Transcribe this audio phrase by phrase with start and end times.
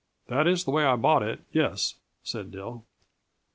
[0.29, 1.93] "That is the way I bought it, yes,"
[2.23, 2.85] said Dill.